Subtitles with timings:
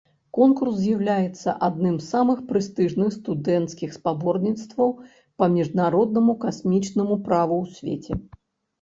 [0.35, 4.89] Конкурс з'яўляецца адным з самых прэстыжных студэнцкіх спаборніцтваў
[5.37, 8.13] па міжнароднаму касмічнаму праву ў свеце.